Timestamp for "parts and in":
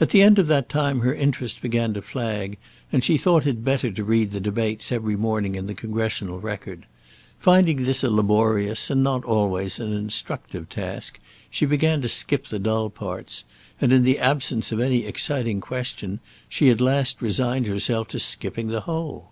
12.90-14.02